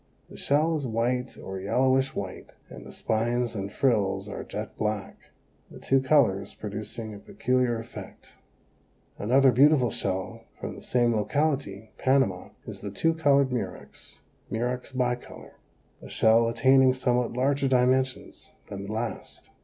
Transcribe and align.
The 0.31 0.35
shell 0.35 0.73
is 0.73 0.87
white 0.87 1.37
or 1.37 1.59
yellowish 1.59 2.15
white 2.15 2.53
and 2.71 2.87
the 2.87 2.91
spines 2.91 3.53
and 3.53 3.71
frills 3.71 4.27
are 4.27 4.43
jet 4.43 4.75
black, 4.75 5.29
the 5.69 5.77
two 5.77 6.01
colors 6.01 6.55
producing 6.55 7.13
a 7.13 7.19
peculiar 7.19 7.77
effect. 7.77 8.33
Another 9.19 9.51
beautiful 9.51 9.91
shell 9.91 10.45
from 10.59 10.75
the 10.75 10.81
same 10.81 11.15
locality 11.15 11.91
(Panama) 11.99 12.49
is 12.65 12.81
the 12.81 12.89
Two 12.89 13.13
colored 13.13 13.51
Murex 13.51 14.21
(Murex 14.49 14.91
bicolor), 14.91 15.51
a 16.01 16.09
shell 16.09 16.47
attaining 16.49 16.93
somewhat 16.93 17.33
larger 17.33 17.67
dimensions 17.67 18.53
than 18.69 18.87
the 18.87 18.91
last. 18.91 19.51